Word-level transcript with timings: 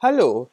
Hallo, 0.00 0.48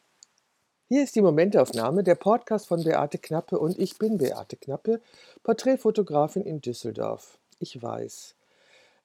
hier 0.88 1.04
ist 1.04 1.16
die 1.16 1.22
Momentaufnahme, 1.22 2.02
der 2.02 2.16
Podcast 2.16 2.66
von 2.66 2.84
Beate 2.84 3.20
Knappe 3.20 3.60
und 3.60 3.78
ich 3.78 4.00
bin 4.00 4.18
Beate 4.18 4.56
Knappe, 4.56 5.02
Porträtfotografin 5.44 6.42
in 6.42 6.62
Düsseldorf. 6.62 7.38
Ich 7.60 7.80
weiß, 7.80 8.34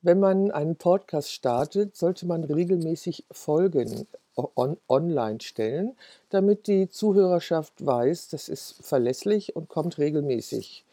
wenn 0.01 0.19
man 0.19 0.51
einen 0.51 0.76
Podcast 0.76 1.31
startet, 1.31 1.95
sollte 1.95 2.24
man 2.24 2.42
regelmäßig 2.45 3.26
Folgen 3.31 4.06
on 4.35 4.79
online 4.88 5.42
stellen, 5.42 5.95
damit 6.31 6.69
die 6.69 6.88
Zuhörerschaft 6.88 7.85
weiß, 7.85 8.29
das 8.29 8.49
ist 8.49 8.77
verlässlich 8.81 9.54
und 9.57 9.69
kommt 9.69 9.99
regelmäßig. 9.99 10.87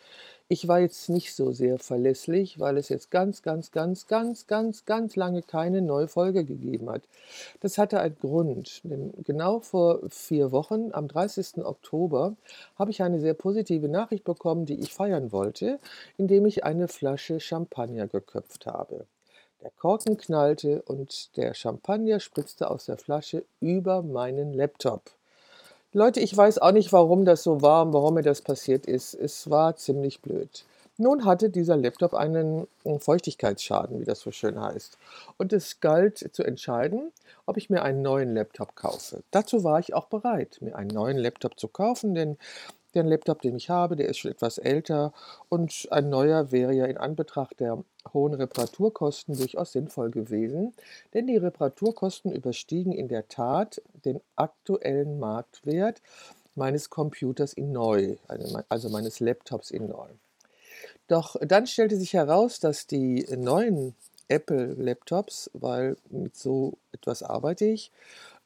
Ich 0.50 0.70
war 0.70 0.80
jetzt 0.80 1.10
nicht 1.10 1.36
so 1.36 1.52
sehr 1.52 1.78
verlässlich, 1.78 2.58
weil 2.58 2.78
es 2.78 2.88
jetzt 2.88 3.12
ganz, 3.12 3.42
ganz, 3.42 3.74
ganz, 3.74 4.08
ganz, 4.08 4.48
ganz, 4.48 4.86
ganz 4.86 5.16
lange 5.18 5.42
keine 5.42 5.82
neue 5.82 6.08
Folge 6.08 6.46
gegeben 6.46 6.90
hat. 6.90 7.02
Das 7.60 7.78
hatte 7.78 8.00
einen 8.00 8.18
Grund, 8.18 8.80
denn 8.86 9.12
genau 9.26 9.60
vor 9.60 10.00
vier 10.10 10.54
Wochen, 10.54 10.94
am 10.94 11.10
30. 11.10 11.66
Oktober, 11.66 12.38
habe 12.80 12.92
ich 12.92 13.02
eine 13.04 13.20
sehr 13.20 13.34
positive 13.34 13.90
Nachricht 13.90 14.24
bekommen, 14.24 14.66
die 14.66 14.80
ich 14.80 14.94
feiern 14.94 15.34
wollte, 15.34 15.80
indem 16.16 16.46
ich 16.46 16.64
eine 16.64 16.88
Flasche 16.88 17.42
Champagner 17.42 18.08
geköpft 18.08 18.68
habe. 18.68 19.06
Der 19.62 19.72
Korken 19.72 20.16
knallte 20.16 20.82
und 20.84 21.36
der 21.36 21.56
Champagner 21.56 22.22
spritzte 22.22 22.72
aus 22.72 22.86
der 22.86 22.98
Flasche 22.98 23.44
über 23.60 24.02
meinen 24.02 24.54
Laptop. 24.54 25.17
Leute, 25.94 26.20
ich 26.20 26.36
weiß 26.36 26.60
auch 26.60 26.74
nicht, 26.74 26.92
warum 26.92 27.24
das 27.24 27.44
so 27.44 27.62
war 27.62 27.86
und 27.86 27.94
warum 27.94 28.16
mir 28.16 28.22
das 28.22 28.42
passiert 28.42 28.86
ist. 28.86 29.14
Es 29.14 29.50
war 29.50 29.78
ziemlich 29.78 30.22
blöd. 30.22 30.66
Nun 30.98 31.26
hatte 31.26 31.50
dieser 31.50 31.78
Laptop 31.78 32.14
einen 32.14 32.68
Feuchtigkeitsschaden, 32.84 34.02
wie 34.02 34.04
das 34.04 34.20
so 34.20 34.32
schön 34.32 34.60
heißt. 34.60 34.98
Und 35.38 35.54
es 35.54 35.80
galt 35.80 36.18
zu 36.34 36.44
entscheiden, 36.44 37.12
ob 37.46 37.58
ich 37.58 37.70
mir 37.70 37.84
einen 37.84 38.02
neuen 38.02 38.34
Laptop 38.34 38.76
kaufe. 38.76 39.24
Dazu 39.32 39.64
war 39.64 39.80
ich 39.80 39.94
auch 39.94 40.08
bereit, 40.08 40.58
mir 40.60 40.76
einen 40.76 40.90
neuen 40.90 41.18
Laptop 41.18 41.60
zu 41.60 41.68
kaufen, 41.68 42.16
denn 42.16 42.38
der 42.98 43.10
Laptop, 43.10 43.42
den 43.42 43.56
ich 43.56 43.70
habe, 43.70 43.96
der 43.96 44.10
ist 44.10 44.18
schon 44.18 44.32
etwas 44.32 44.58
älter 44.58 45.14
und 45.50 45.88
ein 45.92 46.10
neuer 46.10 46.52
wäre 46.52 46.74
ja 46.74 46.86
in 46.86 46.98
Anbetracht 46.98 47.60
der 47.60 47.84
hohen 48.14 48.34
Reparaturkosten 48.34 49.38
durchaus 49.38 49.72
sinnvoll 49.72 50.12
gewesen, 50.12 50.74
denn 51.14 51.28
die 51.28 51.38
Reparaturkosten 51.38 52.32
überstiegen 52.32 52.92
in 52.92 53.08
der 53.08 53.28
Tat 53.28 53.82
den 54.06 54.20
aktuellen 54.36 55.20
Marktwert 55.20 56.02
meines 56.56 56.90
Computers 56.90 57.54
in 57.54 57.72
neu, 57.72 58.16
also 58.70 58.90
meines 58.90 59.20
Laptops 59.20 59.72
in 59.72 59.88
neu. 59.88 60.10
Doch 61.08 61.36
dann 61.40 61.68
stellte 61.68 61.98
sich 61.98 62.14
heraus, 62.14 62.60
dass 62.60 62.88
die 62.88 63.26
neuen 63.38 63.96
Apple-Laptops, 64.28 65.52
weil 65.54 65.98
mit 66.10 66.36
so 66.36 66.74
etwas 66.92 67.24
arbeite 67.24 67.66
ich, 67.66 67.92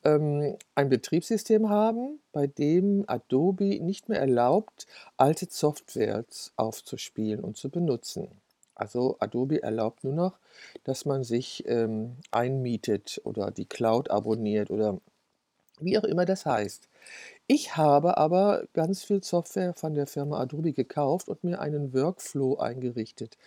ähm, 0.03 0.57
ein 0.75 0.89
Betriebssystem 0.89 1.69
haben, 1.69 2.19
bei 2.31 2.47
dem 2.47 3.03
Adobe 3.07 3.79
nicht 3.79 4.09
mehr 4.09 4.19
erlaubt, 4.19 4.87
alte 5.17 5.47
Softwares 5.49 6.53
aufzuspielen 6.55 7.43
und 7.43 7.57
zu 7.57 7.69
benutzen. 7.69 8.29
Also 8.75 9.17
Adobe 9.19 9.61
erlaubt 9.61 10.03
nur 10.03 10.13
noch, 10.13 10.39
dass 10.83 11.05
man 11.05 11.23
sich 11.23 11.63
ähm, 11.67 12.17
einmietet 12.31 13.21
oder 13.25 13.51
die 13.51 13.65
Cloud 13.65 14.09
abonniert 14.09 14.71
oder 14.71 14.99
wie 15.79 15.97
auch 15.97 16.03
immer 16.03 16.25
das 16.25 16.45
heißt. 16.45 16.87
Ich 17.47 17.75
habe 17.75 18.17
aber 18.17 18.67
ganz 18.73 19.03
viel 19.03 19.23
Software 19.23 19.73
von 19.73 19.93
der 19.93 20.07
Firma 20.07 20.39
Adobe 20.39 20.73
gekauft 20.73 21.27
und 21.27 21.43
mir 21.43 21.59
einen 21.59 21.93
Workflow 21.93 22.57
eingerichtet. 22.57 23.37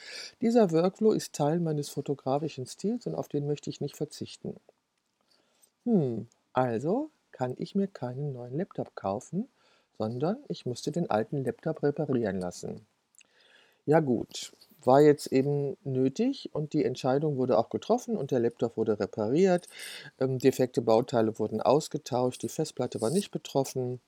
Dieser 0.40 0.70
Workflow 0.72 1.12
ist 1.12 1.32
Teil 1.32 1.60
meines 1.60 1.88
fotografischen 1.88 2.66
Stils 2.66 3.06
und 3.06 3.14
auf 3.14 3.28
den 3.28 3.46
möchte 3.46 3.70
ich 3.70 3.80
nicht 3.80 3.96
verzichten. 3.96 4.56
Hm, 5.86 6.28
also 6.54 7.10
kann 7.32 7.54
ich 7.58 7.74
mir 7.74 7.88
keinen 7.88 8.32
neuen 8.32 8.56
Laptop 8.56 8.94
kaufen, 8.94 9.48
sondern 9.98 10.38
ich 10.48 10.66
musste 10.66 10.92
den 10.92 11.10
alten 11.10 11.44
Laptop 11.44 11.82
reparieren 11.82 12.40
lassen. 12.40 12.86
Ja 13.86 14.00
gut, 14.00 14.52
war 14.82 15.00
jetzt 15.00 15.26
eben 15.32 15.76
nötig 15.84 16.50
und 16.52 16.72
die 16.72 16.84
Entscheidung 16.84 17.36
wurde 17.36 17.58
auch 17.58 17.70
getroffen 17.70 18.16
und 18.16 18.30
der 18.30 18.40
Laptop 18.40 18.76
wurde 18.76 18.98
repariert. 18.98 19.68
Ähm, 20.18 20.38
defekte 20.38 20.80
Bauteile 20.80 21.38
wurden 21.38 21.60
ausgetauscht, 21.60 22.42
die 22.42 22.48
Festplatte 22.48 23.00
war 23.00 23.10
nicht 23.10 23.30
betroffen. 23.30 24.00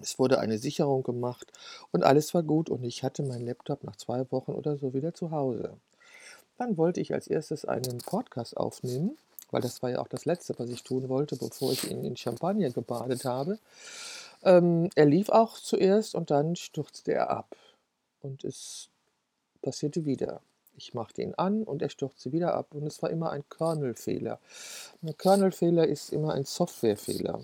Es 0.00 0.18
wurde 0.18 0.40
eine 0.40 0.58
Sicherung 0.58 1.02
gemacht 1.02 1.52
und 1.92 2.04
alles 2.04 2.34
war 2.34 2.42
gut 2.42 2.68
und 2.68 2.84
ich 2.84 3.02
hatte 3.02 3.22
meinen 3.22 3.46
Laptop 3.46 3.84
nach 3.84 3.96
zwei 3.96 4.30
Wochen 4.30 4.52
oder 4.52 4.76
so 4.76 4.92
wieder 4.92 5.14
zu 5.14 5.30
Hause. 5.30 5.76
Dann 6.58 6.76
wollte 6.76 7.00
ich 7.00 7.14
als 7.14 7.26
erstes 7.26 7.64
einen 7.64 7.98
Podcast 7.98 8.56
aufnehmen 8.56 9.16
weil 9.54 9.62
das 9.62 9.84
war 9.84 9.90
ja 9.90 10.00
auch 10.00 10.08
das 10.08 10.24
Letzte, 10.24 10.58
was 10.58 10.68
ich 10.68 10.82
tun 10.82 11.08
wollte, 11.08 11.36
bevor 11.36 11.70
ich 11.70 11.88
ihn 11.88 12.02
in 12.02 12.16
Champagner 12.16 12.70
gebadet 12.70 13.24
habe. 13.24 13.60
Ähm, 14.42 14.90
er 14.96 15.06
lief 15.06 15.28
auch 15.28 15.56
zuerst 15.60 16.16
und 16.16 16.32
dann 16.32 16.56
stürzte 16.56 17.12
er 17.14 17.30
ab. 17.30 17.54
Und 18.20 18.42
es 18.42 18.88
passierte 19.62 20.06
wieder. 20.06 20.40
Ich 20.76 20.92
machte 20.92 21.22
ihn 21.22 21.34
an 21.36 21.62
und 21.62 21.82
er 21.82 21.88
stürzte 21.88 22.32
wieder 22.32 22.54
ab 22.54 22.74
und 22.74 22.84
es 22.84 23.00
war 23.00 23.10
immer 23.10 23.30
ein 23.30 23.44
Kernelfehler. 23.48 24.40
Ein 25.02 25.16
Kernelfehler 25.16 25.86
ist 25.86 26.12
immer 26.12 26.34
ein 26.34 26.44
Softwarefehler, 26.44 27.40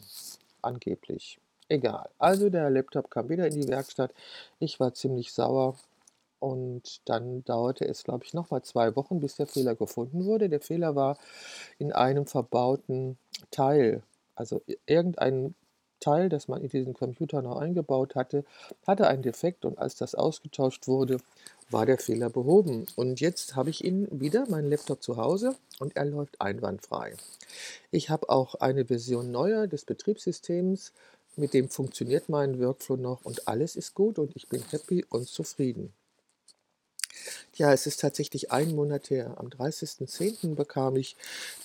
angeblich. 0.63 1.39
Egal. 1.69 2.09
Also 2.19 2.51
der 2.51 2.71
Laptop 2.71 3.09
kam 3.09 3.29
wieder 3.29 3.47
in 3.47 3.55
die 3.55 3.69
Werkstatt. 3.69 4.13
Ich 4.59 4.81
war 4.81 4.93
ziemlich 4.95 5.33
sauer 5.33 5.77
und 6.41 7.01
dann 7.05 7.45
dauerte 7.45 7.87
es, 7.87 8.03
glaube 8.03 8.25
ich, 8.25 8.35
nochmal 8.35 8.63
zwei 8.63 8.97
Wochen, 8.97 9.21
bis 9.21 9.37
der 9.37 9.47
Fehler 9.47 9.77
gefunden 9.77 10.25
wurde. 10.25 10.49
Der 10.49 10.61
Fehler 10.61 10.97
war 10.97 11.19
in 11.79 11.93
einem 11.93 12.27
verbauten 12.27 13.19
Teil. 13.51 14.03
Also 14.35 14.63
irgendein 14.87 15.55
Teil, 16.01 16.31
das 16.31 16.49
man 16.49 16.63
in 16.63 16.71
diesen 16.71 16.95
Computer 16.95 17.43
noch 17.43 17.59
eingebaut 17.59 18.15
hatte, 18.15 18.45
hatte 18.87 19.07
einen 19.07 19.23
Defekt 19.23 19.65
und 19.65 19.79
als 19.79 19.97
das 19.97 20.15
ausgetauscht 20.15 20.89
wurde, 20.89 21.19
war 21.69 21.87
der 21.87 21.99
Fehler 21.99 22.31
behoben. 22.31 22.87
Und 22.97 23.21
jetzt 23.21 23.55
habe 23.55 23.71
ich 23.71 23.85
ihn 23.85 24.09
wieder, 24.11 24.49
meinen 24.49 24.71
Laptop 24.71 25.03
zu 25.03 25.19
Hause 25.19 25.55
und 25.79 25.97
er 25.97 26.07
läuft 26.07 26.41
einwandfrei. 26.41 27.15
Ich 27.91 28.11
habe 28.11 28.29
auch 28.31 28.57
eine 28.57 28.87
Version 28.87 29.31
neuer 29.31 29.67
des 29.67 29.85
Betriebssystems, 29.85 30.93
mit 31.37 31.55
dem 31.55 31.69
funktioniert 31.69 32.29
mein 32.29 32.59
Workflow 32.59 32.97
noch 32.97 33.25
und 33.25 33.47
alles 33.47 33.77
ist 33.77 33.95
gut 33.95 34.19
und 34.19 34.35
ich 34.35 34.49
bin 34.49 34.63
happy 34.71 35.05
und 35.11 35.29
zufrieden. 35.29 35.93
Ja, 37.57 37.73
es 37.73 37.87
ist 37.87 38.01
tatsächlich 38.01 38.53
ein 38.53 38.75
Monat 38.75 39.11
her. 39.11 39.35
Am 39.39 39.49
30.10. 39.49 40.55
bekam 40.55 40.97
ich 40.97 41.17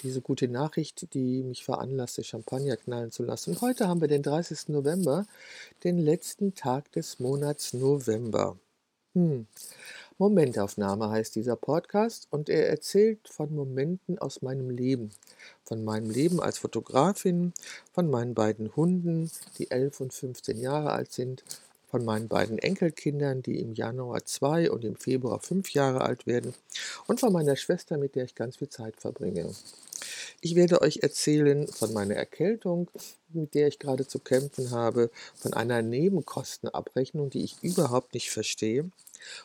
diese 0.04 0.20
gute 0.20 0.48
Nachricht, 0.48 1.14
die 1.14 1.44
mich 1.44 1.64
veranlasste, 1.64 2.24
Champagner 2.24 2.76
knallen 2.76 3.12
zu 3.12 3.24
lassen. 3.24 3.62
Heute 3.62 3.88
haben 3.88 4.02
wir 4.02 4.08
den 4.08 4.24
30. 4.24 4.70
November, 4.70 5.26
den 5.84 6.00
letzten 6.00 6.56
Tag 6.56 6.92
des 6.94 7.20
Monats 7.20 7.74
November. 7.74 8.58
Hm. 9.14 9.48
Momentaufnahme 10.18 11.10
heißt 11.10 11.36
dieser 11.36 11.56
Podcast 11.56 12.28
und 12.32 12.50
er 12.50 12.68
erzählt 12.68 13.28
von 13.30 13.54
Momenten 13.54 14.18
aus 14.18 14.42
meinem 14.42 14.70
Leben. 14.70 15.12
Von 15.64 15.84
meinem 15.84 16.10
Leben 16.10 16.42
als 16.42 16.58
Fotografin, 16.58 17.54
von 17.94 18.10
meinen 18.10 18.34
beiden 18.34 18.76
Hunden, 18.76 19.30
die 19.58 19.72
11 19.72 20.02
und 20.02 20.14
15 20.14 20.58
Jahre 20.58 20.92
alt 20.92 21.12
sind, 21.12 21.44
von 21.96 22.04
meinen 22.04 22.28
beiden 22.28 22.60
Enkelkindern, 22.60 23.42
die 23.42 23.58
im 23.62 23.74
Januar 23.74 24.26
zwei 24.26 24.70
und 24.70 24.84
im 24.84 24.98
Februar 24.98 25.40
fünf 25.40 25.70
Jahre 25.70 26.02
alt 26.02 26.28
werden, 26.28 26.54
und 27.08 27.22
von 27.22 27.32
meiner 27.32 27.56
Schwester, 27.56 27.98
mit 27.98 28.16
der 28.16 28.26
ich 28.26 28.36
ganz 28.36 28.58
viel 28.58 28.68
Zeit 28.68 28.98
verbringe. 28.98 29.50
Ich 30.42 30.56
werde 30.56 30.82
euch 30.82 31.04
erzählen 31.04 31.66
von 31.70 31.94
meiner 31.94 32.16
Erkältung, 32.16 32.92
mit 33.30 33.54
der 33.54 33.70
ich 33.70 33.80
gerade 33.80 34.06
zu 34.06 34.20
kämpfen 34.20 34.72
habe, 34.72 35.10
von 35.36 35.54
einer 35.54 35.82
Nebenkostenabrechnung, 35.82 37.30
die 37.30 37.46
ich 37.46 37.64
überhaupt 37.64 38.14
nicht 38.14 38.30
verstehe. 38.30 38.90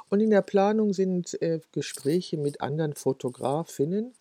Und 0.08 0.18
in 0.18 0.30
der 0.30 0.42
Planung 0.42 0.92
sind 0.92 1.40
äh, 1.40 1.60
Gespräche 1.70 2.36
mit 2.36 2.60
anderen 2.62 2.94
Fotografinnen 2.94 4.12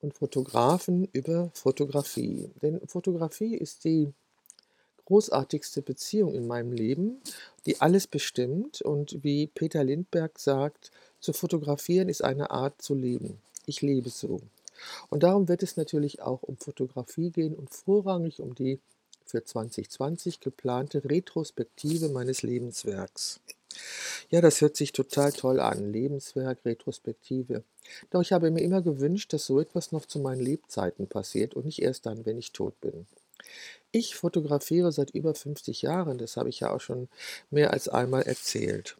und 0.00 0.14
Fotografen 0.14 1.08
über 1.12 1.50
Fotografie. 1.54 2.50
Denn 2.62 2.80
Fotografie 2.86 3.56
ist 3.56 3.82
die 3.82 4.12
großartigste 5.04 5.82
Beziehung 5.82 6.34
in 6.34 6.46
meinem 6.46 6.72
Leben, 6.72 7.20
die 7.66 7.80
alles 7.80 8.06
bestimmt. 8.06 8.82
Und 8.82 9.22
wie 9.22 9.46
Peter 9.46 9.84
Lindberg 9.84 10.38
sagt, 10.38 10.90
zu 11.20 11.32
fotografieren 11.32 12.08
ist 12.08 12.22
eine 12.22 12.50
Art 12.50 12.80
zu 12.82 12.94
leben. 12.94 13.38
Ich 13.66 13.82
lebe 13.82 14.10
so. 14.10 14.40
Und 15.08 15.22
darum 15.22 15.48
wird 15.48 15.62
es 15.62 15.76
natürlich 15.76 16.20
auch 16.22 16.42
um 16.42 16.56
Fotografie 16.56 17.30
gehen 17.30 17.54
und 17.54 17.70
vorrangig 17.70 18.40
um 18.40 18.54
die 18.54 18.80
für 19.24 19.44
2020 19.44 20.40
geplante 20.40 21.02
Retrospektive 21.04 22.08
meines 22.08 22.42
Lebenswerks. 22.42 23.40
Ja, 24.30 24.40
das 24.40 24.60
hört 24.60 24.76
sich 24.76 24.92
total 24.92 25.32
toll 25.32 25.60
an. 25.60 25.92
Lebenswerk, 25.92 26.64
Retrospektive. 26.64 27.64
Doch 28.10 28.20
ich 28.20 28.32
habe 28.32 28.50
mir 28.50 28.62
immer 28.62 28.82
gewünscht, 28.82 29.32
dass 29.32 29.46
so 29.46 29.60
etwas 29.60 29.92
noch 29.92 30.06
zu 30.06 30.20
meinen 30.20 30.40
Lebzeiten 30.40 31.06
passiert 31.08 31.54
und 31.54 31.64
nicht 31.64 31.82
erst 31.82 32.06
dann, 32.06 32.24
wenn 32.24 32.38
ich 32.38 32.52
tot 32.52 32.80
bin. 32.80 33.06
Ich 33.92 34.16
fotografiere 34.16 34.92
seit 34.92 35.10
über 35.10 35.34
50 35.34 35.82
Jahren, 35.82 36.18
das 36.18 36.36
habe 36.36 36.48
ich 36.48 36.60
ja 36.60 36.70
auch 36.70 36.80
schon 36.80 37.08
mehr 37.50 37.72
als 37.72 37.88
einmal 37.88 38.22
erzählt. 38.22 38.96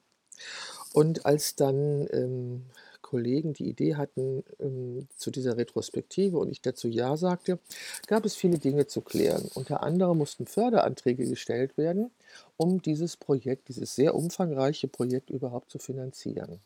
Und 0.93 1.27
als 1.27 1.57
dann 1.57 2.07
ähm, 2.13 2.67
Kollegen 3.03 3.53
die 3.53 3.69
Idee 3.69 3.95
hatten 3.97 4.43
ähm, 4.59 5.07
zu 5.17 5.31
dieser 5.31 5.57
Retrospektive 5.57 6.39
und 6.39 6.51
ich 6.51 6.63
dazu 6.63 6.89
Ja 6.89 7.17
sagte, 7.17 7.61
gab 8.09 8.25
es 8.25 8.35
viele 8.35 8.59
Dinge 8.59 8.87
zu 8.87 9.03
klären. 9.03 9.49
Unter 9.55 9.83
anderem 9.83 10.19
mussten 10.19 10.47
Förderanträge 10.47 11.29
gestellt 11.29 11.77
werden, 11.77 12.11
um 12.57 12.83
dieses 12.83 13.17
Projekt, 13.17 13.69
dieses 13.69 13.95
sehr 13.95 14.15
umfangreiche 14.15 14.89
Projekt 14.89 15.31
überhaupt 15.31 15.71
zu 15.71 15.79
finanzieren. 15.79 16.61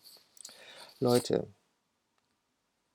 Leute, 1.01 1.47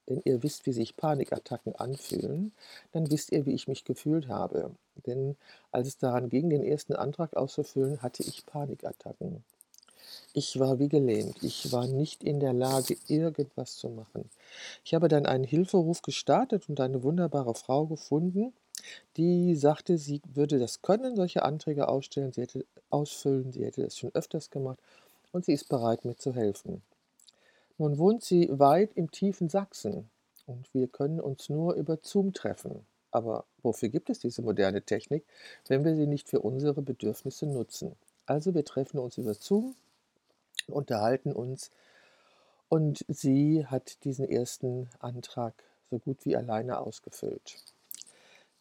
wenn 0.08 0.22
ihr 0.26 0.44
wisst, 0.44 0.66
wie 0.66 0.74
sich 0.74 0.98
Panikattacken 0.98 1.76
anfühlen, 1.76 2.52
dann 2.92 3.10
wisst 3.10 3.32
ihr, 3.32 3.46
wie 3.46 3.54
ich 3.54 3.68
mich 3.68 3.86
gefühlt 3.86 4.28
habe. 4.28 4.72
Denn 5.06 5.36
als 5.72 5.88
es 5.88 5.98
daran 5.98 6.30
ging, 6.30 6.50
den 6.50 6.64
ersten 6.64 6.94
Antrag 6.94 7.36
auszufüllen, 7.36 8.02
hatte 8.02 8.24
ich 8.24 8.46
Panikattacken. 8.46 9.44
Ich 10.34 10.60
war 10.60 10.80
wie 10.80 10.90
gelähmt. 10.90 11.42
Ich 11.42 11.72
war 11.72 11.88
nicht 11.88 12.24
in 12.24 12.40
der 12.40 12.54
Lage, 12.54 12.98
irgendwas 13.08 13.78
zu 13.78 13.90
machen. 13.90 14.30
Ich 14.84 14.94
habe 14.94 15.08
dann 15.08 15.26
einen 15.26 15.44
Hilferuf 15.44 16.02
gestartet 16.02 16.70
und 16.70 16.80
eine 16.80 17.04
wunderbare 17.04 17.56
Frau 17.56 17.86
gefunden, 17.86 18.54
die 19.18 19.56
sagte, 19.56 19.98
sie 19.98 20.22
würde 20.34 20.60
das 20.60 20.82
können, 20.82 21.16
solche 21.16 21.44
Anträge 21.44 21.88
ausstellen, 21.88 22.34
sie 22.34 22.42
hätte 22.42 22.66
ausfüllen, 22.90 23.52
sie 23.54 23.66
hätte 23.66 23.84
das 23.84 23.98
schon 23.98 24.12
öfters 24.14 24.50
gemacht 24.50 24.80
und 25.32 25.46
sie 25.46 25.54
ist 25.54 25.70
bereit, 25.70 26.04
mir 26.06 26.18
zu 26.18 26.34
helfen. 26.34 26.82
Nun 27.78 27.98
wohnt 27.98 28.24
sie 28.24 28.48
weit 28.52 28.94
im 28.96 29.12
tiefen 29.12 29.50
Sachsen 29.50 30.10
und 30.46 30.74
wir 30.74 30.88
können 30.88 31.20
uns 31.20 31.50
nur 31.50 31.74
über 31.76 31.98
Zoom 32.02 32.34
treffen. 32.34 32.86
Aber 33.12 33.46
wofür 33.62 33.90
gibt 33.90 34.10
es 34.10 34.20
diese 34.20 34.42
moderne 34.42 34.82
Technik, 34.82 35.24
wenn 35.68 35.84
wir 35.84 35.96
sie 35.96 36.08
nicht 36.08 36.30
für 36.30 36.40
unsere 36.40 36.82
Bedürfnisse 36.82 37.46
nutzen? 37.46 37.96
Also 38.26 38.54
wir 38.54 38.66
treffen 38.66 39.00
uns 39.00 39.18
über 39.18 39.34
Zoom, 39.34 39.76
unterhalten 40.68 41.34
uns 41.34 41.72
und 42.70 43.06
sie 43.08 43.66
hat 43.68 44.04
diesen 44.04 44.28
ersten 44.28 44.90
Antrag 45.00 45.54
so 45.90 46.00
gut 46.00 46.26
wie 46.26 46.36
alleine 46.36 46.80
ausgefüllt. 46.80 47.58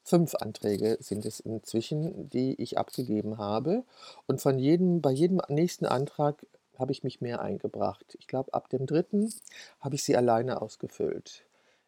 Fünf 0.04 0.34
Anträge 0.34 0.98
sind 1.00 1.24
es 1.24 1.40
inzwischen, 1.40 2.28
die 2.28 2.60
ich 2.60 2.76
abgegeben 2.76 3.38
habe. 3.38 3.84
Und 4.26 4.40
von 4.40 4.58
jedem, 4.58 5.00
bei 5.00 5.12
jedem 5.12 5.40
nächsten 5.48 5.86
Antrag 5.86 6.44
habe 6.78 6.92
ich 6.92 7.04
mich 7.04 7.20
mehr 7.20 7.40
eingebracht. 7.40 8.16
Ich 8.18 8.26
glaube, 8.26 8.54
ab 8.54 8.68
dem 8.68 8.86
dritten 8.86 9.32
habe 9.80 9.94
ich 9.94 10.02
sie 10.02 10.16
alleine 10.16 10.62
ausgefüllt. 10.62 11.44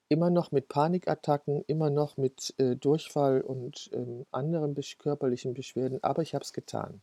Immer 0.08 0.30
noch 0.30 0.52
mit 0.52 0.68
Panikattacken, 0.68 1.64
immer 1.66 1.90
noch 1.90 2.16
mit 2.16 2.54
äh, 2.58 2.76
Durchfall 2.76 3.40
und 3.40 3.90
ähm, 3.94 4.26
anderen 4.30 4.76
körperlichen 4.98 5.54
Beschwerden, 5.54 6.02
aber 6.02 6.22
ich 6.22 6.34
habe 6.34 6.44
es 6.44 6.52
getan. 6.52 7.00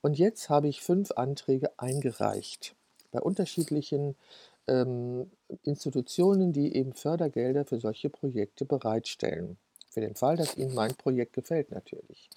Und 0.00 0.18
jetzt 0.18 0.48
habe 0.48 0.68
ich 0.68 0.82
fünf 0.82 1.12
Anträge 1.12 1.70
eingereicht 1.76 2.74
bei 3.10 3.20
unterschiedlichen 3.20 4.16
ähm, 4.66 5.30
Institutionen, 5.62 6.52
die 6.52 6.74
eben 6.74 6.92
Fördergelder 6.92 7.64
für 7.64 7.80
solche 7.80 8.10
Projekte 8.10 8.64
bereitstellen. 8.64 9.58
Für 9.90 10.00
den 10.00 10.14
Fall, 10.14 10.36
dass 10.36 10.56
Ihnen 10.56 10.74
mein 10.74 10.94
Projekt 10.94 11.32
gefällt 11.32 11.70
natürlich. 11.70 12.28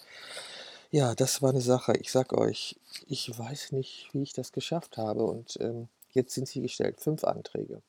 Ja, 0.93 1.15
das 1.15 1.41
war 1.41 1.51
eine 1.51 1.61
Sache. 1.61 1.93
Ich 2.01 2.11
sag 2.11 2.33
euch, 2.33 2.75
ich 3.07 3.38
weiß 3.38 3.71
nicht, 3.71 4.09
wie 4.13 4.23
ich 4.23 4.33
das 4.33 4.51
geschafft 4.51 4.97
habe 4.97 5.23
und, 5.23 5.57
ähm, 5.61 5.88
jetzt 6.11 6.33
sind 6.33 6.47
sie 6.49 6.61
gestellt, 6.61 6.99
Fünf 6.99 7.23
Anträge. 7.23 7.81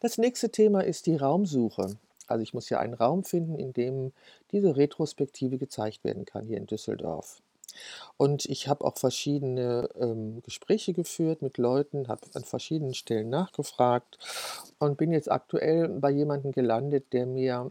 Das 0.00 0.18
nächste 0.18 0.50
Thema 0.50 0.82
ist 0.84 1.06
die 1.06 1.16
Raumsuche. 1.16 1.96
Also, 2.26 2.42
ich 2.42 2.54
muss 2.54 2.68
ja 2.70 2.78
einen 2.78 2.94
Raum 2.94 3.24
finden, 3.24 3.56
in 3.58 3.72
dem 3.72 4.12
diese 4.52 4.76
Retrospektive 4.76 5.58
gezeigt 5.58 6.04
werden 6.04 6.26
kann 6.26 6.44
hier 6.46 6.58
in 6.58 6.66
Düsseldorf. 6.66 7.40
Und 8.16 8.46
ich 8.46 8.68
habe 8.68 8.84
auch 8.84 8.98
verschiedene, 8.98 9.88
ähm, 10.00 10.42
Gespräche 10.42 10.92
geführt 10.92 11.42
mit 11.42 11.58
Leuten, 11.58 12.08
habe 12.08 12.22
an 12.34 12.44
verschiedenen 12.44 12.94
Stellen 12.94 13.30
nachgefragt 13.30 14.18
und 14.78 14.98
bin 14.98 15.12
jetzt 15.12 15.30
aktuell 15.30 15.88
bei 15.88 16.10
jemandem 16.10 16.52
gelandet, 16.52 17.12
der 17.12 17.26
mir 17.26 17.70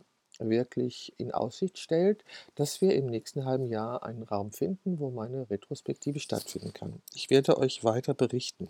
wirklich 0.50 1.14
in 1.18 1.32
Aussicht 1.32 1.78
stellt, 1.78 2.24
dass 2.56 2.82
wir 2.82 2.96
im 2.96 3.06
nächsten 3.06 3.46
halben 3.46 3.68
Jahr 3.68 4.04
einen 4.04 4.24
Raum 4.24 4.52
finden, 4.52 5.00
wo 5.00 5.10
meine 5.10 5.50
Retrospektive 5.50 6.20
stattfinden 6.20 6.74
kann. 6.74 7.02
Ich 7.14 7.30
werde 7.30 7.58
euch 7.58 7.84
weiter 7.84 8.14
berichten. 8.14 8.68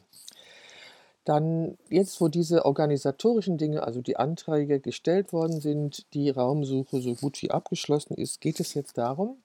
Dann 1.23 1.77
jetzt, 1.89 2.19
wo 2.19 2.29
diese 2.29 2.65
organisatorischen 2.65 3.57
Dinge, 3.57 3.83
also 3.83 4.01
die 4.01 4.17
Anträge 4.17 4.79
gestellt 4.79 5.33
worden 5.33 5.61
sind, 5.61 6.11
die 6.13 6.31
Raumsuche 6.31 6.99
so 6.99 7.13
gut 7.13 7.41
wie 7.43 7.51
abgeschlossen 7.51 8.15
ist, 8.15 8.41
geht 8.41 8.59
es 8.59 8.73
jetzt 8.73 8.97
darum, 8.97 9.37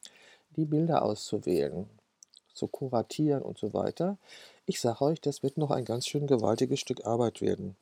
die 0.57 0.65
Bilder 0.65 1.03
auszuwählen, 1.03 1.87
zu 2.55 2.67
kuratieren 2.67 3.43
und 3.43 3.59
so 3.59 3.75
weiter. 3.75 4.17
Ich 4.65 4.81
sage 4.81 5.03
euch, 5.03 5.21
das 5.21 5.43
wird 5.43 5.59
noch 5.59 5.71
ein 5.71 5.85
ganz 5.85 6.07
schön 6.07 6.27
gewaltiges 6.27 6.81
Stück 6.81 7.05
Arbeit 7.05 7.43
werden. 7.43 7.77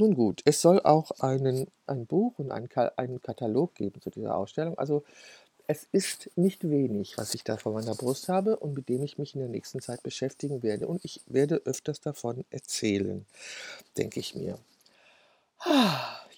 Nun 0.00 0.14
gut, 0.14 0.40
es 0.46 0.62
soll 0.62 0.80
auch 0.80 1.10
einen, 1.20 1.66
ein 1.86 2.06
Buch 2.06 2.38
und 2.38 2.50
einen, 2.52 2.70
einen 2.96 3.20
Katalog 3.20 3.74
geben 3.74 4.00
zu 4.00 4.08
dieser 4.08 4.34
Ausstellung. 4.34 4.78
Also 4.78 5.04
es 5.66 5.86
ist 5.92 6.30
nicht 6.36 6.70
wenig, 6.70 7.18
was 7.18 7.34
ich 7.34 7.44
da 7.44 7.58
vor 7.58 7.74
meiner 7.74 7.94
Brust 7.94 8.30
habe 8.30 8.56
und 8.56 8.72
mit 8.72 8.88
dem 8.88 9.02
ich 9.02 9.18
mich 9.18 9.34
in 9.34 9.40
der 9.40 9.50
nächsten 9.50 9.82
Zeit 9.82 10.02
beschäftigen 10.02 10.62
werde. 10.62 10.88
Und 10.88 11.04
ich 11.04 11.20
werde 11.26 11.56
öfters 11.66 12.00
davon 12.00 12.46
erzählen, 12.48 13.26
denke 13.98 14.20
ich 14.20 14.34
mir. 14.34 14.58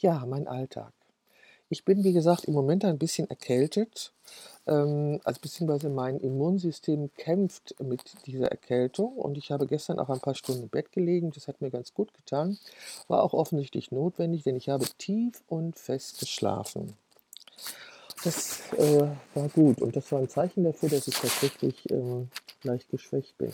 Ja, 0.01 0.27
mein 0.27 0.49
Alltag. 0.49 0.93
Ich 1.73 1.87
bin, 1.87 2.05
wie 2.05 2.13
gesagt, 2.13 2.45
im 2.45 2.53
Moment 2.53 2.85
ein 2.85 2.99
bisschen 2.99 3.31
erkältet. 3.31 4.13
Ähm, 4.67 5.23
also 5.25 5.41
beziehungsweise 5.41 5.89
mein 5.89 6.21
Immunsystem 6.21 7.11
kämpft 7.17 7.75
mit 7.81 8.03
dieser 8.27 8.49
Erkältung 8.49 9.17
und 9.17 9.39
ich 9.39 9.51
habe 9.51 9.67
gestern 9.67 9.99
auch 9.99 10.11
ein 10.11 10.21
paar 10.21 10.35
Stunden 10.35 10.65
im 10.65 10.69
Bett 10.69 10.93
gelegen. 10.93 11.31
Das 11.31 11.49
hat 11.49 11.63
mir 11.63 11.71
ganz 11.71 11.95
gut 11.95 12.13
getan. 12.13 12.59
War 13.09 13.23
auch 13.23 13.33
offensichtlich 13.33 13.91
notwendig, 13.91 14.43
denn 14.43 14.55
ich 14.55 14.69
habe 14.69 14.85
tief 14.99 15.43
und 15.49 15.79
fest 15.79 16.21
geschlafen. 16.21 16.93
Das 18.23 18.71
äh, 18.75 19.09
war 19.35 19.49
gut 19.49 19.81
und 19.81 19.97
das 19.97 20.13
war 20.13 20.19
ein 20.19 20.29
Zeichen 20.29 20.65
dafür, 20.65 20.91
dass 20.91 21.09
ich 21.09 21.15
tatsächlich 21.15 21.91
ähm, 21.91 22.29
leicht 22.65 22.91
geschwächt 22.91 23.39
bin. 23.39 23.51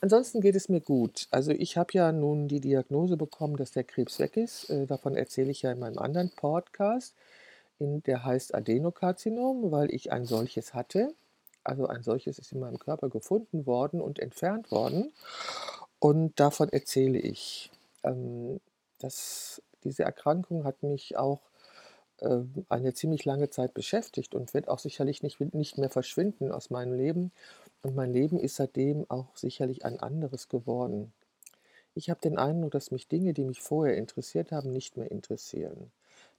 Ansonsten 0.00 0.40
geht 0.40 0.54
es 0.54 0.68
mir 0.68 0.80
gut. 0.80 1.26
Also 1.32 1.50
ich 1.50 1.76
habe 1.76 1.90
ja 1.94 2.12
nun 2.12 2.46
die 2.46 2.60
Diagnose 2.60 3.16
bekommen, 3.16 3.56
dass 3.56 3.72
der 3.72 3.82
Krebs 3.82 4.20
weg 4.20 4.36
ist. 4.36 4.70
Äh, 4.70 4.86
davon 4.86 5.16
erzähle 5.16 5.50
ich 5.50 5.62
ja 5.62 5.72
in 5.72 5.80
meinem 5.80 5.98
anderen 5.98 6.30
Podcast 6.30 7.14
in, 7.78 8.02
der 8.02 8.24
heißt 8.24 8.54
Adenokarzinom, 8.54 9.70
weil 9.70 9.92
ich 9.94 10.12
ein 10.12 10.24
solches 10.24 10.74
hatte. 10.74 11.14
Also 11.64 11.86
ein 11.86 12.02
solches 12.02 12.38
ist 12.38 12.52
in 12.52 12.60
meinem 12.60 12.78
Körper 12.78 13.08
gefunden 13.08 13.66
worden 13.66 14.00
und 14.00 14.18
entfernt 14.18 14.70
worden. 14.70 15.12
Und 15.98 16.38
davon 16.40 16.68
erzähle 16.70 17.18
ich. 17.18 17.70
Ähm, 18.02 18.60
das, 18.98 19.62
diese 19.84 20.04
Erkrankung 20.04 20.64
hat 20.64 20.82
mich 20.82 21.16
auch 21.16 21.40
äh, 22.18 22.40
eine 22.68 22.94
ziemlich 22.94 23.24
lange 23.24 23.50
Zeit 23.50 23.74
beschäftigt 23.74 24.34
und 24.34 24.54
wird 24.54 24.68
auch 24.68 24.78
sicherlich 24.78 25.22
nicht, 25.22 25.40
nicht 25.40 25.78
mehr 25.78 25.90
verschwinden 25.90 26.52
aus 26.52 26.70
meinem 26.70 26.94
Leben. 26.94 27.32
Und 27.82 27.94
mein 27.94 28.12
Leben 28.12 28.40
ist 28.40 28.56
seitdem 28.56 29.06
auch 29.08 29.36
sicherlich 29.36 29.84
ein 29.84 30.00
anderes 30.00 30.48
geworden. 30.48 31.12
Ich 31.94 32.10
habe 32.10 32.20
den 32.20 32.38
Eindruck, 32.38 32.72
dass 32.72 32.90
mich 32.90 33.08
Dinge, 33.08 33.34
die 33.34 33.44
mich 33.44 33.60
vorher 33.60 33.96
interessiert 33.96 34.52
haben, 34.52 34.72
nicht 34.72 34.96
mehr 34.96 35.10
interessieren 35.10 35.90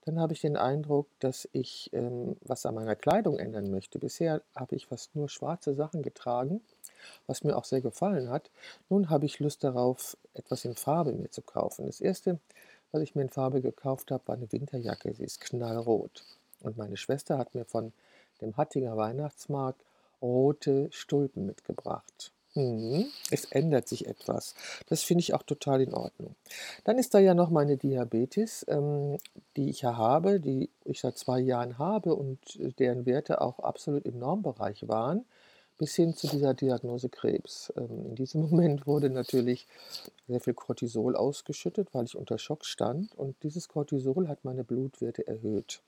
dann 0.06 0.20
habe 0.20 0.34
ich 0.34 0.42
den 0.42 0.58
Eindruck, 0.58 1.08
dass 1.20 1.48
ich 1.52 1.90
ähm, 1.94 2.38
was 2.42 2.66
an 2.66 2.76
meiner 2.76 2.96
Kleidung 2.96 3.38
ändern 3.38 3.70
möchte. 3.70 4.00
Bisher 4.00 4.42
habe 4.56 4.76
ich 4.76 4.88
fast 4.88 5.16
nur 5.16 5.30
schwarze 5.30 5.74
Sachen 5.76 6.02
getragen, 6.02 6.62
was 7.28 7.44
mir 7.44 7.58
auch 7.58 7.66
sehr 7.66 7.82
gefallen 7.82 8.30
hat. 8.30 8.50
Nun 8.90 9.10
habe 9.10 9.26
ich 9.26 9.40
Lust 9.40 9.64
darauf, 9.64 10.18
etwas 10.34 10.66
in 10.66 10.76
Farbe 10.76 11.14
mir 11.14 11.30
zu 11.30 11.42
kaufen. 11.42 11.86
Das 11.86 12.02
erste, 12.02 12.40
was 12.92 13.02
ich 13.02 13.16
mir 13.16 13.24
in 13.24 13.30
Farbe 13.30 13.62
gekauft 13.62 14.12
habe, 14.12 14.28
war 14.28 14.36
eine 14.36 14.52
Winterjacke. 14.52 15.14
Sie 15.14 15.24
ist 15.24 15.42
knallrot. 15.42 16.24
Und 16.62 16.78
meine 16.78 16.98
Schwester 16.98 17.38
hat 17.38 17.54
mir 17.54 17.66
von 17.66 17.94
dem 18.42 18.58
Hattinger 18.58 18.98
Weihnachtsmarkt 18.98 19.84
rote 20.22 20.90
Stulpen 20.92 21.46
mitgebracht. 21.46 22.32
Mhm. 22.60 23.06
Es 23.32 23.46
ändert 23.46 23.88
sich 23.88 24.08
etwas. 24.08 24.54
Das 24.88 25.04
finde 25.04 25.22
ich 25.22 25.34
auch 25.34 25.44
total 25.44 25.82
in 25.82 25.94
Ordnung. 25.94 26.36
Dann 26.84 26.98
ist 26.98 27.14
da 27.14 27.20
ja 27.20 27.34
noch 27.34 27.50
meine 27.50 27.78
Diabetes, 27.78 28.66
ähm, 28.68 29.18
die 29.56 29.70
ich 29.70 29.82
ja 29.82 29.96
habe, 29.96 30.40
die 30.40 30.70
ich 30.84 31.00
seit 31.00 31.18
zwei 31.18 31.40
Jahren 31.40 31.78
habe 31.78 32.16
und 32.16 32.40
äh, 32.58 32.72
deren 32.74 33.06
Werte 33.06 33.42
auch 33.42 33.60
absolut 33.60 34.06
im 34.06 34.20
Normbereich 34.20 34.88
waren, 34.88 35.26
bis 35.78 35.96
hin 35.96 36.14
zu 36.14 36.28
dieser 36.28 36.54
Diagnose 36.54 37.08
Krebs. 37.08 37.72
Ähm, 37.78 38.08
in 38.10 38.16
diesem 38.16 38.42
Moment 38.50 38.86
wurde 38.86 39.10
natürlich 39.10 39.66
sehr 40.28 40.42
viel 40.42 40.54
Cortisol 40.54 41.16
ausgeschüttet, 41.16 41.90
weil 41.94 42.06
ich 42.06 42.18
unter 42.18 42.38
Schock 42.38 42.66
stand 42.66 43.16
und 43.16 43.42
dieses 43.44 43.70
Cortisol 43.70 44.28
hat 44.28 44.44
meine 44.44 44.66
Blutwerte 44.66 45.26
erhöht. 45.26 45.82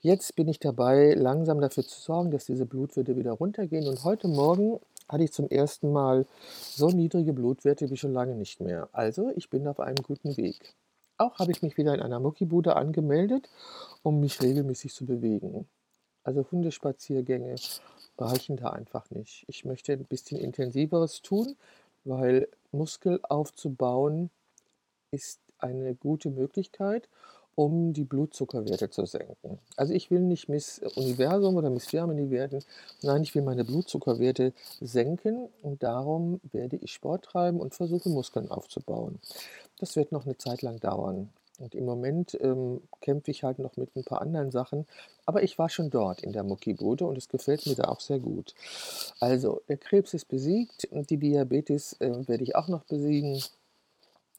Jetzt 0.00 0.36
bin 0.36 0.46
ich 0.46 0.60
dabei, 0.60 1.14
langsam 1.14 1.60
dafür 1.60 1.84
zu 1.84 2.00
sorgen, 2.00 2.30
dass 2.30 2.44
diese 2.44 2.66
Blutwerte 2.66 3.16
wieder 3.16 3.32
runtergehen. 3.32 3.88
Und 3.88 4.04
heute 4.04 4.28
Morgen 4.28 4.78
hatte 5.08 5.24
ich 5.24 5.32
zum 5.32 5.48
ersten 5.48 5.92
Mal 5.92 6.26
so 6.60 6.88
niedrige 6.88 7.32
Blutwerte 7.32 7.90
wie 7.90 7.96
schon 7.96 8.12
lange 8.12 8.34
nicht 8.34 8.60
mehr. 8.60 8.88
Also 8.92 9.32
ich 9.36 9.50
bin 9.50 9.66
auf 9.66 9.80
einem 9.80 10.02
guten 10.02 10.36
Weg. 10.36 10.74
Auch 11.16 11.38
habe 11.38 11.50
ich 11.50 11.62
mich 11.62 11.76
wieder 11.76 11.94
in 11.94 12.00
einer 12.00 12.20
Muckibude 12.20 12.76
angemeldet, 12.76 13.48
um 14.02 14.20
mich 14.20 14.40
regelmäßig 14.40 14.94
zu 14.94 15.04
bewegen. 15.04 15.66
Also 16.22 16.46
Hundespaziergänge 16.50 17.56
reichen 18.18 18.56
da 18.56 18.70
einfach 18.70 19.10
nicht. 19.10 19.44
Ich 19.48 19.64
möchte 19.64 19.92
ein 19.92 20.04
bisschen 20.04 20.38
intensiveres 20.38 21.22
tun, 21.22 21.56
weil 22.04 22.48
Muskel 22.70 23.20
aufzubauen 23.22 24.30
ist 25.10 25.40
eine 25.58 25.94
gute 25.94 26.30
Möglichkeit, 26.30 27.08
um 27.58 27.92
die 27.92 28.04
Blutzuckerwerte 28.04 28.88
zu 28.88 29.04
senken. 29.04 29.58
Also 29.74 29.92
ich 29.92 30.12
will 30.12 30.20
nicht 30.20 30.48
Miss 30.48 30.80
Universum 30.94 31.56
oder 31.56 31.70
Miss 31.70 31.88
Germany 31.88 32.30
werden, 32.30 32.62
nein, 33.02 33.24
ich 33.24 33.34
will 33.34 33.42
meine 33.42 33.64
Blutzuckerwerte 33.64 34.52
senken 34.80 35.48
und 35.62 35.82
darum 35.82 36.40
werde 36.52 36.76
ich 36.76 36.92
Sport 36.92 37.24
treiben 37.24 37.58
und 37.58 37.74
versuche 37.74 38.10
Muskeln 38.10 38.48
aufzubauen. 38.48 39.18
Das 39.80 39.96
wird 39.96 40.12
noch 40.12 40.24
eine 40.24 40.38
Zeit 40.38 40.62
lang 40.62 40.78
dauern. 40.78 41.30
Und 41.58 41.74
im 41.74 41.84
Moment 41.84 42.38
ähm, 42.40 42.80
kämpfe 43.00 43.32
ich 43.32 43.42
halt 43.42 43.58
noch 43.58 43.76
mit 43.76 43.96
ein 43.96 44.04
paar 44.04 44.22
anderen 44.22 44.52
Sachen. 44.52 44.86
Aber 45.26 45.42
ich 45.42 45.58
war 45.58 45.68
schon 45.68 45.90
dort 45.90 46.22
in 46.22 46.32
der 46.32 46.44
Muckibude 46.44 47.04
und 47.04 47.18
es 47.18 47.28
gefällt 47.28 47.66
mir 47.66 47.74
da 47.74 47.88
auch 47.88 47.98
sehr 47.98 48.20
gut. 48.20 48.54
Also, 49.18 49.62
der 49.68 49.78
Krebs 49.78 50.14
ist 50.14 50.26
besiegt 50.26 50.84
und 50.92 51.10
die 51.10 51.16
Diabetes 51.16 51.94
äh, 51.94 52.28
werde 52.28 52.44
ich 52.44 52.54
auch 52.54 52.68
noch 52.68 52.84
besiegen. 52.84 53.42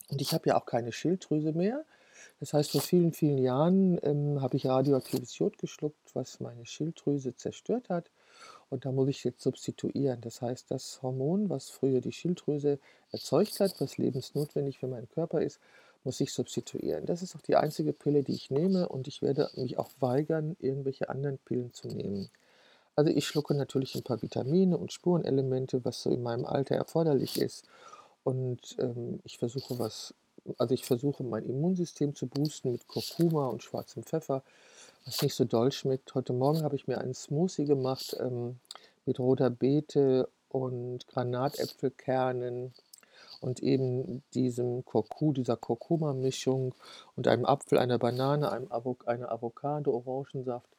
Und 0.10 0.22
ich 0.22 0.32
habe 0.32 0.48
ja 0.48 0.58
auch 0.58 0.66
keine 0.66 0.94
Schilddrüse 0.94 1.52
mehr. 1.52 1.84
Das 2.40 2.54
heißt, 2.54 2.72
vor 2.72 2.82
vielen, 2.82 3.12
vielen 3.12 3.38
Jahren 3.38 4.00
ähm, 4.02 4.42
habe 4.42 4.56
ich 4.56 4.66
radioaktives 4.66 5.38
Jod 5.38 5.58
geschluckt, 5.58 6.16
was 6.16 6.40
meine 6.40 6.66
Schilddrüse 6.66 7.36
zerstört 7.36 7.90
hat. 7.90 8.10
Und 8.70 8.86
da 8.86 8.92
muss 8.92 9.10
ich 9.10 9.24
jetzt 9.24 9.42
substituieren. 9.42 10.22
Das 10.22 10.42
heißt, 10.42 10.72
das 10.72 11.02
Hormon, 11.02 11.50
was 11.50 11.70
früher 11.70 12.02
die 12.02 12.12
Schilddrüse 12.12 12.80
erzeugt 13.12 13.60
hat, 13.60 13.82
was 13.82 13.98
lebensnotwendig 13.98 14.80
für 14.80 14.88
meinen 14.88 15.10
Körper 15.10 15.42
ist, 15.42 15.60
muss 16.04 16.22
ich 16.22 16.32
substituieren. 16.32 17.06
Das 17.06 17.22
ist 17.22 17.36
auch 17.36 17.42
die 17.42 17.58
einzige 17.58 17.92
Pille, 17.92 18.24
die 18.24 18.34
ich 18.34 18.52
nehme 18.52 18.88
und 18.88 19.08
ich 19.08 19.22
werde 19.22 19.50
mich 19.56 19.78
auch 19.78 19.90
weigern, 20.00 20.56
irgendwelche 20.60 21.10
anderen 21.10 21.40
Pillen 21.40 21.74
zu 21.74 21.88
nehmen. 21.88 22.30
Also 22.96 23.12
ich 23.12 23.28
schlucke 23.28 23.54
natürlich 23.54 23.96
ein 23.96 24.04
paar 24.04 24.22
Vitamine 24.22 24.78
und 24.78 24.94
Spurenelemente, 24.94 25.84
was 25.84 26.02
so 26.02 26.10
in 26.10 26.24
meinem 26.24 26.46
Alter 26.46 26.76
erforderlich 26.76 27.40
ist. 27.40 27.66
Und 28.24 28.76
ähm, 28.80 29.20
ich 29.24 29.38
versuche 29.38 29.80
was, 29.80 30.14
also 30.58 30.74
ich 30.74 30.86
versuche 30.86 31.24
mein 31.24 31.46
Immunsystem 31.46 32.16
zu 32.16 32.28
boosten 32.28 32.72
mit 32.72 32.88
Kurkuma 32.88 33.48
und 33.48 33.64
schwarzem 33.64 34.04
Pfeffer, 34.04 34.44
was 35.06 35.22
nicht 35.22 35.36
so 35.36 35.46
doll 35.46 35.72
schmeckt. 35.72 36.14
Heute 36.16 36.34
Morgen 36.34 36.64
habe 36.64 36.76
ich 36.76 36.88
mir 36.88 37.00
einen 37.00 37.14
Smoothie 37.14 37.66
gemacht 37.66 38.16
ähm, 38.20 38.60
mit 39.06 39.20
roter 39.20 39.50
Beete 39.50 40.30
und 40.50 41.08
Granatäpfelkernen 41.08 42.74
und 43.42 43.62
eben 43.62 44.24
diesem 44.34 44.84
Kurku, 44.86 45.34
dieser 45.34 45.56
Kurkuma-Mischung 45.56 46.74
und 47.16 47.28
einem 47.28 47.46
Apfel, 47.46 47.78
einer 47.78 47.98
Banane, 47.98 48.52
einem 48.52 48.72
Avo 48.72 48.98
einer 49.06 49.32
Avocado, 49.32 49.92
Orangensaft 49.92 50.70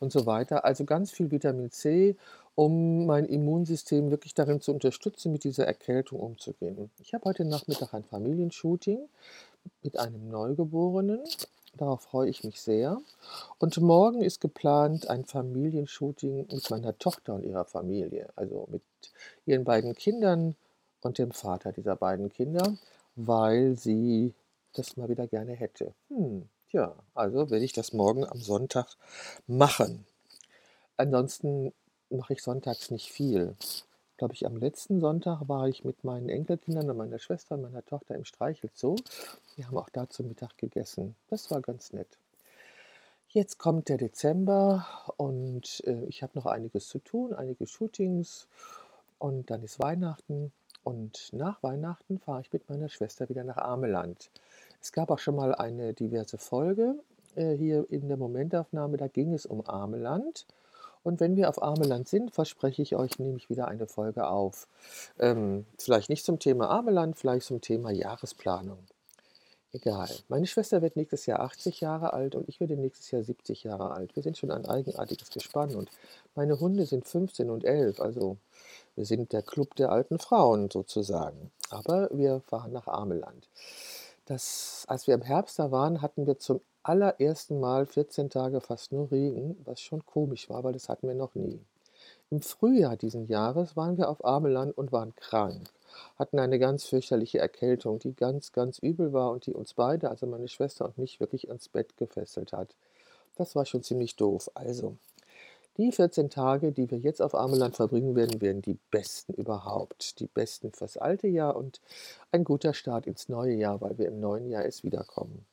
und 0.00 0.12
so 0.12 0.26
weiter. 0.26 0.64
Also 0.64 0.84
ganz 0.84 1.10
viel 1.10 1.30
Vitamin 1.30 1.70
C, 1.70 2.16
um 2.58 3.06
mein 3.06 3.24
Immunsystem 3.24 4.10
wirklich 4.10 4.34
darin 4.34 4.60
zu 4.60 4.72
unterstützen, 4.72 5.30
mit 5.30 5.44
dieser 5.44 5.68
Erkältung 5.68 6.18
umzugehen. 6.18 6.90
Ich 6.98 7.14
habe 7.14 7.26
heute 7.26 7.44
Nachmittag 7.44 7.94
ein 7.94 8.02
Familienshooting 8.02 8.98
mit 9.84 9.96
einem 9.96 10.28
Neugeborenen. 10.28 11.20
Darauf 11.76 12.02
freue 12.02 12.28
ich 12.28 12.42
mich 12.42 12.60
sehr. 12.60 13.00
Und 13.60 13.80
morgen 13.80 14.22
ist 14.22 14.40
geplant 14.40 15.08
ein 15.08 15.24
Familienshooting 15.24 16.48
mit 16.50 16.68
meiner 16.68 16.98
Tochter 16.98 17.36
und 17.36 17.44
ihrer 17.44 17.64
Familie, 17.64 18.28
also 18.34 18.66
mit 18.72 18.82
ihren 19.46 19.62
beiden 19.62 19.94
Kindern 19.94 20.56
und 21.00 21.18
dem 21.18 21.30
Vater 21.30 21.70
dieser 21.70 21.94
beiden 21.94 22.28
Kinder, 22.28 22.76
weil 23.14 23.76
sie 23.76 24.34
das 24.72 24.96
mal 24.96 25.08
wieder 25.08 25.28
gerne 25.28 25.52
hätte. 25.52 25.94
Hm, 26.08 26.48
ja, 26.72 26.92
also 27.14 27.50
werde 27.50 27.64
ich 27.64 27.72
das 27.72 27.92
morgen 27.92 28.26
am 28.26 28.40
Sonntag 28.40 28.96
machen. 29.46 30.04
Ansonsten 30.96 31.72
mache 32.10 32.34
ich 32.34 32.42
sonntags 32.42 32.90
nicht 32.90 33.10
viel. 33.10 33.54
Glaube 34.16 34.34
ich, 34.34 34.46
am 34.46 34.56
letzten 34.56 35.00
Sonntag 35.00 35.48
war 35.48 35.68
ich 35.68 35.84
mit 35.84 36.02
meinen 36.02 36.28
Enkelkindern 36.28 36.90
und 36.90 36.96
meiner 36.96 37.18
Schwester 37.18 37.54
und 37.54 37.62
meiner 37.62 37.84
Tochter 37.84 38.16
im 38.16 38.24
Streichelzoo. 38.24 38.96
Wir 39.54 39.66
haben 39.66 39.76
auch 39.76 39.88
da 39.90 40.08
zu 40.08 40.24
Mittag 40.24 40.58
gegessen. 40.58 41.14
Das 41.30 41.50
war 41.50 41.60
ganz 41.60 41.92
nett. 41.92 42.18
Jetzt 43.28 43.58
kommt 43.58 43.88
der 43.90 43.98
Dezember 43.98 44.86
und 45.18 45.82
äh, 45.86 46.04
ich 46.06 46.22
habe 46.22 46.32
noch 46.34 46.46
einiges 46.46 46.88
zu 46.88 46.98
tun, 46.98 47.34
einige 47.34 47.66
Shootings 47.66 48.48
und 49.18 49.50
dann 49.50 49.62
ist 49.62 49.78
Weihnachten. 49.78 50.52
Und 50.82 51.32
nach 51.32 51.62
Weihnachten 51.62 52.18
fahre 52.18 52.40
ich 52.40 52.52
mit 52.52 52.68
meiner 52.70 52.88
Schwester 52.88 53.28
wieder 53.28 53.44
nach 53.44 53.58
Ameland. 53.58 54.30
Es 54.80 54.92
gab 54.92 55.10
auch 55.10 55.18
schon 55.18 55.36
mal 55.36 55.54
eine 55.54 55.92
diverse 55.92 56.38
Folge 56.38 56.94
äh, 57.36 57.54
hier 57.54 57.84
in 57.90 58.08
der 58.08 58.16
Momentaufnahme, 58.16 58.96
da 58.96 59.08
ging 59.08 59.34
es 59.34 59.44
um 59.44 59.60
Ameland. 59.66 60.46
Und 61.02 61.20
wenn 61.20 61.36
wir 61.36 61.48
auf 61.48 61.62
Ameland 61.62 62.08
sind, 62.08 62.32
verspreche 62.32 62.82
ich 62.82 62.96
euch, 62.96 63.18
nehme 63.18 63.36
ich 63.36 63.50
wieder 63.50 63.68
eine 63.68 63.86
Folge 63.86 64.28
auf. 64.28 64.68
Ähm, 65.18 65.66
vielleicht 65.78 66.10
nicht 66.10 66.24
zum 66.24 66.38
Thema 66.38 66.70
Ameland, 66.70 67.18
vielleicht 67.18 67.46
zum 67.46 67.60
Thema 67.60 67.90
Jahresplanung. 67.90 68.78
Egal. 69.72 70.08
Meine 70.28 70.46
Schwester 70.46 70.80
wird 70.80 70.96
nächstes 70.96 71.26
Jahr 71.26 71.40
80 71.40 71.80
Jahre 71.80 72.14
alt 72.14 72.34
und 72.34 72.48
ich 72.48 72.58
werde 72.58 72.74
nächstes 72.76 73.10
Jahr 73.10 73.22
70 73.22 73.64
Jahre 73.64 73.90
alt. 73.90 74.16
Wir 74.16 74.22
sind 74.22 74.38
schon 74.38 74.50
ein 74.50 74.64
eigenartiges 74.64 75.28
Gespann 75.28 75.74
und 75.74 75.90
meine 76.34 76.58
Hunde 76.58 76.86
sind 76.86 77.06
15 77.06 77.50
und 77.50 77.64
11, 77.64 78.00
also 78.00 78.38
wir 78.96 79.04
sind 79.04 79.32
der 79.32 79.42
Club 79.42 79.74
der 79.74 79.92
alten 79.92 80.18
Frauen 80.18 80.70
sozusagen. 80.70 81.50
Aber 81.68 82.08
wir 82.12 82.40
fahren 82.40 82.72
nach 82.72 82.86
Ameland. 82.86 83.50
Das, 84.24 84.84
als 84.88 85.06
wir 85.06 85.14
im 85.14 85.22
Herbst 85.22 85.58
da 85.58 85.70
waren, 85.70 86.00
hatten 86.00 86.26
wir 86.26 86.38
zum 86.38 86.60
allerersten 86.88 87.60
Mal 87.60 87.86
14 87.86 88.30
Tage 88.30 88.60
fast 88.60 88.92
nur 88.92 89.10
Regen, 89.10 89.56
was 89.64 89.80
schon 89.80 90.04
komisch 90.06 90.48
war, 90.48 90.64
weil 90.64 90.72
das 90.72 90.88
hatten 90.88 91.08
wir 91.08 91.14
noch 91.14 91.34
nie. 91.34 91.60
Im 92.30 92.42
Frühjahr 92.42 92.96
diesen 92.96 93.26
Jahres 93.26 93.76
waren 93.76 93.96
wir 93.98 94.08
auf 94.08 94.24
Ameland 94.24 94.76
und 94.76 94.92
waren 94.92 95.14
krank 95.16 95.70
hatten 96.18 96.38
eine 96.38 96.58
ganz 96.58 96.84
fürchterliche 96.84 97.38
Erkältung, 97.38 97.98
die 97.98 98.14
ganz, 98.14 98.52
ganz 98.52 98.78
übel 98.78 99.12
war 99.12 99.30
und 99.30 99.46
die 99.46 99.54
uns 99.54 99.74
beide, 99.74 100.10
also 100.10 100.26
meine 100.26 100.48
Schwester 100.48 100.84
und 100.84 100.98
mich, 100.98 101.20
wirklich 101.20 101.48
ans 101.48 101.68
Bett 101.68 101.96
gefesselt 101.96 102.52
hat. 102.52 102.74
Das 103.36 103.54
war 103.54 103.64
schon 103.66 103.82
ziemlich 103.82 104.16
doof. 104.16 104.50
Also, 104.54 104.96
die 105.76 105.92
14 105.92 106.28
Tage, 106.28 106.72
die 106.72 106.90
wir 106.90 106.98
jetzt 106.98 107.22
auf 107.22 107.34
Ameland 107.34 107.76
verbringen 107.76 108.16
werden, 108.16 108.40
werden 108.40 108.62
die 108.62 108.78
besten 108.90 109.32
überhaupt. 109.34 110.18
Die 110.18 110.26
besten 110.26 110.72
fürs 110.72 110.96
alte 110.96 111.28
Jahr 111.28 111.54
und 111.54 111.80
ein 112.32 112.42
guter 112.42 112.74
Start 112.74 113.06
ins 113.06 113.28
neue 113.28 113.54
Jahr, 113.54 113.80
weil 113.80 113.96
wir 113.96 114.08
im 114.08 114.18
neuen 114.18 114.48
Jahr 114.48 114.64
erst 114.64 114.82
wiederkommen. 114.82 115.46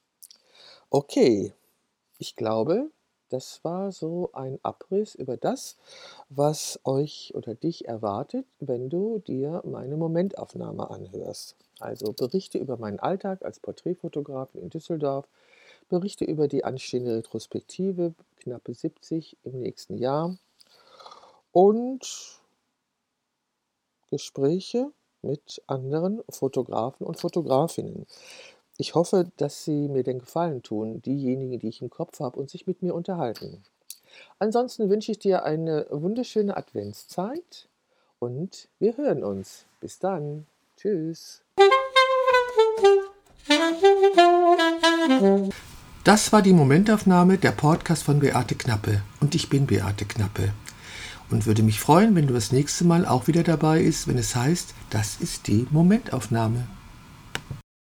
Okay, 0.97 1.51
ich 2.19 2.37
glaube, 2.37 2.89
das 3.27 3.61
war 3.65 3.91
so 3.91 4.29
ein 4.31 4.59
Abriss 4.63 5.13
über 5.13 5.35
das, 5.35 5.75
was 6.29 6.79
euch 6.85 7.33
oder 7.35 7.53
dich 7.53 7.85
erwartet, 7.85 8.45
wenn 8.61 8.89
du 8.89 9.19
dir 9.19 9.61
meine 9.65 9.97
Momentaufnahme 9.97 10.89
anhörst. 10.89 11.57
Also 11.81 12.13
Berichte 12.13 12.59
über 12.59 12.77
meinen 12.77 12.99
Alltag 12.99 13.43
als 13.43 13.59
Porträtfotografin 13.59 14.61
in 14.61 14.69
Düsseldorf, 14.69 15.27
Berichte 15.89 16.23
über 16.23 16.47
die 16.47 16.63
anstehende 16.63 17.17
Retrospektive, 17.17 18.13
knappe 18.37 18.73
70 18.73 19.35
im 19.43 19.59
nächsten 19.59 19.97
Jahr 19.97 20.37
und 21.51 22.39
Gespräche 24.09 24.93
mit 25.21 25.61
anderen 25.67 26.21
Fotografen 26.29 27.05
und 27.05 27.19
Fotografinnen. 27.19 28.05
Ich 28.77 28.93
hoffe, 28.93 29.31
dass 29.37 29.63
Sie 29.63 29.87
mir 29.87 30.03
den 30.03 30.19
Gefallen 30.19 30.61
tun, 30.61 31.01
diejenigen, 31.01 31.59
die 31.59 31.69
ich 31.69 31.81
im 31.81 31.89
Kopf 31.89 32.19
habe 32.19 32.37
und 32.37 32.49
sich 32.49 32.67
mit 32.67 32.81
mir 32.81 32.93
unterhalten. 32.93 33.63
Ansonsten 34.37 34.89
wünsche 34.89 35.13
ich 35.13 35.19
dir 35.19 35.43
eine 35.43 35.87
wunderschöne 35.89 36.57
Adventszeit 36.57 37.69
und 38.19 38.67
wir 38.79 38.97
hören 38.97 39.23
uns. 39.23 39.65
Bis 39.79 39.99
dann. 39.99 40.45
Tschüss. 40.75 41.41
Das 46.03 46.33
war 46.33 46.41
die 46.41 46.53
Momentaufnahme 46.53 47.37
der 47.37 47.51
Podcast 47.51 48.03
von 48.03 48.19
Beate 48.19 48.55
Knappe 48.55 49.03
und 49.21 49.35
ich 49.35 49.49
bin 49.49 49.67
Beate 49.67 50.03
Knappe 50.03 50.53
und 51.29 51.45
würde 51.45 51.63
mich 51.63 51.79
freuen, 51.79 52.13
wenn 52.15 52.27
du 52.27 52.33
das 52.33 52.51
nächste 52.51 52.83
Mal 52.83 53.05
auch 53.05 53.27
wieder 53.27 53.43
dabei 53.43 53.83
bist, 53.83 54.09
wenn 54.09 54.17
es 54.17 54.35
heißt, 54.35 54.73
das 54.89 55.21
ist 55.21 55.47
die 55.47 55.65
Momentaufnahme. 55.71 56.67